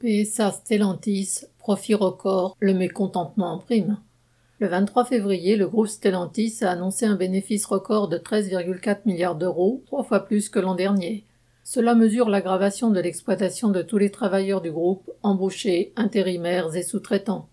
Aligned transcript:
PSA 0.00 0.52
Stellantis, 0.52 1.40
profit 1.58 1.94
record, 1.94 2.56
le 2.60 2.72
mécontentement 2.72 3.54
en 3.54 3.58
prime. 3.58 3.98
Le 4.60 4.68
23 4.68 5.04
février, 5.04 5.56
le 5.56 5.66
groupe 5.66 5.88
Stellantis 5.88 6.58
a 6.62 6.70
annoncé 6.70 7.04
un 7.04 7.16
bénéfice 7.16 7.64
record 7.66 8.06
de 8.06 8.16
13,4 8.16 8.98
milliards 9.06 9.34
d'euros, 9.34 9.82
trois 9.86 10.04
fois 10.04 10.20
plus 10.20 10.50
que 10.50 10.60
l'an 10.60 10.76
dernier. 10.76 11.24
Cela 11.64 11.96
mesure 11.96 12.28
l'aggravation 12.28 12.90
de 12.90 13.00
l'exploitation 13.00 13.70
de 13.70 13.82
tous 13.82 13.98
les 13.98 14.10
travailleurs 14.10 14.60
du 14.60 14.70
groupe, 14.70 15.10
embauchés, 15.24 15.92
intérimaires 15.96 16.76
et 16.76 16.84
sous-traitants. 16.84 17.48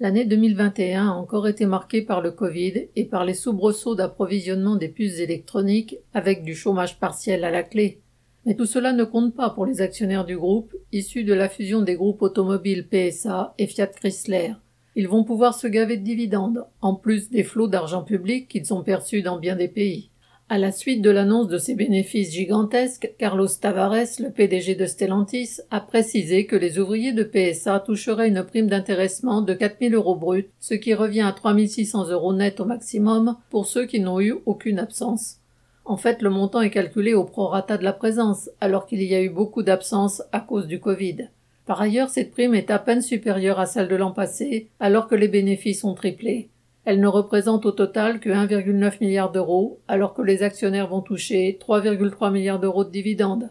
L'année 0.00 0.24
2021 0.24 1.10
a 1.10 1.12
encore 1.12 1.46
été 1.46 1.64
marquée 1.64 2.02
par 2.02 2.22
le 2.22 2.32
Covid 2.32 2.88
et 2.96 3.04
par 3.04 3.24
les 3.24 3.34
soubresauts 3.34 3.94
d'approvisionnement 3.94 4.74
des 4.74 4.88
puces 4.88 5.20
électroniques 5.20 5.98
avec 6.12 6.42
du 6.42 6.56
chômage 6.56 6.98
partiel 6.98 7.44
à 7.44 7.52
la 7.52 7.62
clé. 7.62 8.00
Mais 8.46 8.54
tout 8.56 8.66
cela 8.66 8.92
ne 8.92 9.04
compte 9.04 9.34
pas 9.34 9.50
pour 9.50 9.64
les 9.64 9.80
actionnaires 9.80 10.26
du 10.26 10.36
groupe, 10.36 10.74
issus 10.94 11.24
de 11.24 11.34
la 11.34 11.48
fusion 11.48 11.82
des 11.82 11.96
groupes 11.96 12.22
automobiles 12.22 12.86
PSA 12.86 13.54
et 13.58 13.66
Fiat 13.66 13.88
Chrysler. 13.88 14.52
Ils 14.94 15.08
vont 15.08 15.24
pouvoir 15.24 15.58
se 15.58 15.66
gaver 15.66 15.96
de 15.96 16.04
dividendes, 16.04 16.64
en 16.80 16.94
plus 16.94 17.30
des 17.30 17.42
flots 17.42 17.66
d'argent 17.66 18.04
public 18.04 18.48
qu'ils 18.48 18.72
ont 18.72 18.84
perçus 18.84 19.22
dans 19.22 19.38
bien 19.38 19.56
des 19.56 19.68
pays. 19.68 20.10
À 20.48 20.58
la 20.58 20.70
suite 20.70 21.02
de 21.02 21.10
l'annonce 21.10 21.48
de 21.48 21.58
ces 21.58 21.74
bénéfices 21.74 22.32
gigantesques, 22.32 23.12
Carlos 23.18 23.48
Tavares, 23.48 24.20
le 24.20 24.30
PDG 24.30 24.76
de 24.76 24.86
Stellantis, 24.86 25.58
a 25.70 25.80
précisé 25.80 26.46
que 26.46 26.54
les 26.54 26.78
ouvriers 26.78 27.12
de 27.12 27.24
PSA 27.24 27.80
toucheraient 27.80 28.28
une 28.28 28.44
prime 28.44 28.68
d'intéressement 28.68 29.40
de 29.40 29.54
4000 29.54 29.94
euros 29.94 30.14
bruts, 30.14 30.50
ce 30.60 30.74
qui 30.74 30.94
revient 30.94 31.22
à 31.22 31.32
3600 31.32 32.10
euros 32.10 32.34
net 32.34 32.60
au 32.60 32.66
maximum 32.66 33.36
pour 33.50 33.66
ceux 33.66 33.86
qui 33.86 34.00
n'ont 34.00 34.20
eu 34.20 34.34
aucune 34.46 34.78
absence. 34.78 35.38
En 35.84 35.96
fait, 35.96 36.22
le 36.22 36.30
montant 36.30 36.62
est 36.62 36.70
calculé 36.70 37.12
au 37.12 37.24
prorata 37.24 37.76
de 37.76 37.84
la 37.84 37.92
présence, 37.92 38.50
alors 38.60 38.86
qu'il 38.86 39.02
y 39.02 39.14
a 39.14 39.22
eu 39.22 39.28
beaucoup 39.28 39.62
d'absences 39.62 40.22
à 40.32 40.40
cause 40.40 40.66
du 40.66 40.80
Covid. 40.80 41.28
Par 41.66 41.80
ailleurs, 41.80 42.08
cette 42.08 42.30
prime 42.30 42.54
est 42.54 42.70
à 42.70 42.78
peine 42.78 43.02
supérieure 43.02 43.60
à 43.60 43.66
celle 43.66 43.88
de 43.88 43.96
l'an 43.96 44.12
passé, 44.12 44.68
alors 44.80 45.08
que 45.08 45.14
les 45.14 45.28
bénéfices 45.28 45.84
ont 45.84 45.94
triplé. 45.94 46.48
Elle 46.84 47.00
ne 47.00 47.06
représente 47.06 47.64
au 47.64 47.72
total 47.72 48.20
que 48.20 48.28
1,9 48.30 49.00
milliard 49.00 49.32
d'euros, 49.32 49.80
alors 49.88 50.14
que 50.14 50.22
les 50.22 50.42
actionnaires 50.42 50.88
vont 50.88 51.00
toucher 51.00 51.58
3,3 51.60 52.32
milliards 52.32 52.60
d'euros 52.60 52.84
de 52.84 52.90
dividendes. 52.90 53.50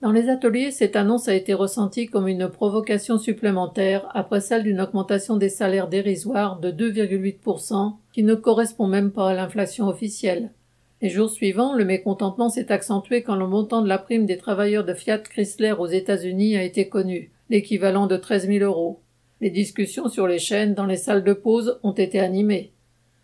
Dans 0.00 0.12
les 0.12 0.28
ateliers, 0.28 0.70
cette 0.70 0.96
annonce 0.96 1.28
a 1.28 1.34
été 1.34 1.54
ressentie 1.54 2.06
comme 2.06 2.28
une 2.28 2.48
provocation 2.48 3.16
supplémentaire 3.16 4.06
après 4.12 4.40
celle 4.40 4.64
d'une 4.64 4.80
augmentation 4.80 5.36
des 5.36 5.48
salaires 5.48 5.88
dérisoires 5.88 6.58
de 6.58 6.70
2,8%, 6.70 7.94
qui 8.12 8.22
ne 8.22 8.34
correspond 8.34 8.86
même 8.86 9.12
pas 9.12 9.30
à 9.30 9.34
l'inflation 9.34 9.88
officielle. 9.88 10.50
Les 11.04 11.10
jours 11.10 11.28
suivants, 11.28 11.74
le 11.74 11.84
mécontentement 11.84 12.48
s'est 12.48 12.72
accentué 12.72 13.22
quand 13.22 13.36
le 13.36 13.46
montant 13.46 13.82
de 13.82 13.88
la 13.88 13.98
prime 13.98 14.24
des 14.24 14.38
travailleurs 14.38 14.86
de 14.86 14.94
Fiat 14.94 15.18
Chrysler 15.18 15.72
aux 15.72 15.86
États-Unis 15.86 16.56
a 16.56 16.62
été 16.62 16.88
connu, 16.88 17.30
l'équivalent 17.50 18.06
de 18.06 18.16
13 18.16 18.46
000 18.46 18.64
euros. 18.64 19.00
Les 19.42 19.50
discussions 19.50 20.08
sur 20.08 20.26
les 20.26 20.38
chaînes 20.38 20.72
dans 20.72 20.86
les 20.86 20.96
salles 20.96 21.22
de 21.22 21.34
pause 21.34 21.78
ont 21.82 21.92
été 21.92 22.20
animées. 22.20 22.72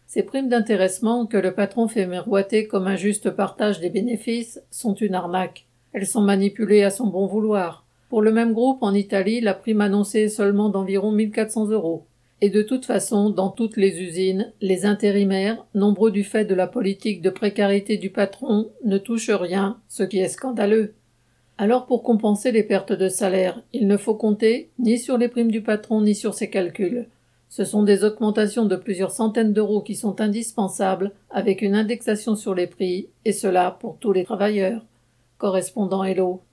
Ces 0.06 0.22
primes 0.22 0.50
d'intéressement 0.50 1.24
que 1.24 1.38
le 1.38 1.54
patron 1.54 1.88
fait 1.88 2.06
miroiter 2.06 2.66
comme 2.66 2.86
un 2.86 2.96
juste 2.96 3.30
partage 3.30 3.80
des 3.80 3.88
bénéfices 3.88 4.60
sont 4.70 4.92
une 4.92 5.14
arnaque. 5.14 5.64
Elles 5.94 6.06
sont 6.06 6.20
manipulées 6.20 6.82
à 6.82 6.90
son 6.90 7.06
bon 7.06 7.24
vouloir. 7.24 7.86
Pour 8.10 8.20
le 8.20 8.30
même 8.30 8.52
groupe 8.52 8.82
en 8.82 8.92
Italie, 8.92 9.40
la 9.40 9.54
prime 9.54 9.80
annoncée 9.80 10.24
est 10.24 10.28
seulement 10.28 10.68
d'environ 10.68 11.12
1400 11.12 11.68
euros. 11.70 12.04
Et 12.42 12.48
de 12.48 12.62
toute 12.62 12.86
façon, 12.86 13.28
dans 13.28 13.50
toutes 13.50 13.76
les 13.76 14.00
usines, 14.00 14.52
les 14.60 14.86
intérimaires, 14.86 15.64
nombreux 15.74 16.10
du 16.10 16.24
fait 16.24 16.46
de 16.46 16.54
la 16.54 16.66
politique 16.66 17.20
de 17.20 17.30
précarité 17.30 17.98
du 17.98 18.10
patron, 18.10 18.70
ne 18.84 18.96
touchent 18.96 19.30
rien, 19.30 19.78
ce 19.88 20.02
qui 20.02 20.18
est 20.18 20.28
scandaleux. 20.28 20.94
Alors 21.58 21.84
pour 21.84 22.02
compenser 22.02 22.52
les 22.52 22.62
pertes 22.62 22.94
de 22.94 23.10
salaire, 23.10 23.62
il 23.74 23.86
ne 23.86 23.98
faut 23.98 24.14
compter 24.14 24.70
ni 24.78 24.98
sur 24.98 25.18
les 25.18 25.28
primes 25.28 25.50
du 25.50 25.60
patron 25.60 26.00
ni 26.00 26.14
sur 26.14 26.32
ses 26.32 26.48
calculs. 26.48 27.06
Ce 27.50 27.64
sont 27.64 27.82
des 27.82 28.04
augmentations 28.04 28.64
de 28.64 28.76
plusieurs 28.76 29.10
centaines 29.10 29.52
d'euros 29.52 29.82
qui 29.82 29.94
sont 29.94 30.22
indispensables 30.22 31.12
avec 31.28 31.60
une 31.60 31.74
indexation 31.74 32.36
sur 32.36 32.54
les 32.54 32.66
prix, 32.66 33.08
et 33.26 33.32
cela 33.32 33.76
pour 33.78 33.98
tous 33.98 34.12
les 34.12 34.24
travailleurs. 34.24 34.86
Correspondant 35.36 36.02
Hello. 36.02 36.40